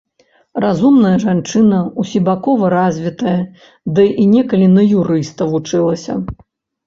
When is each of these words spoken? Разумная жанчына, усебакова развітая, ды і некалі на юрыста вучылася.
Разумная 0.63 1.17
жанчына, 1.23 1.81
усебакова 2.03 2.71
развітая, 2.75 3.37
ды 3.99 4.07
і 4.23 4.27
некалі 4.33 4.67
на 4.77 4.83
юрыста 5.03 5.49
вучылася. 5.53 6.13